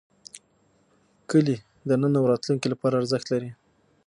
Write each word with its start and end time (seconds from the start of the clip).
کلي 1.29 1.57
د 1.87 1.89
نن 2.01 2.13
او 2.19 2.25
راتلونکي 2.31 2.67
لپاره 2.73 2.97
ارزښت 3.01 3.27
لري. 3.33 3.49